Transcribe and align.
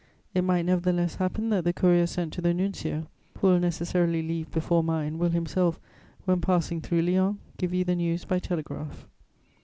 It 0.33 0.41
might 0.43 0.63
nevertheless 0.65 1.17
happen 1.17 1.49
that 1.49 1.63
the 1.63 1.73
courier 1.73 2.07
sent 2.07 2.33
to 2.33 2.41
the 2.41 2.55
Nuncio, 2.55 3.05
who 3.37 3.45
will 3.45 3.59
necessarily 3.59 4.23
leave 4.27 4.49
before 4.49 4.81
mine, 4.83 5.19
will 5.19 5.29
himself, 5.29 5.79
when 6.25 6.41
passing 6.41 6.81
through 6.81 7.03
Lyons, 7.03 7.37
give 7.57 7.71
you 7.71 7.83
the 7.83 7.95
news 7.95 8.25
by 8.25 8.39
telegraph." 8.39 9.05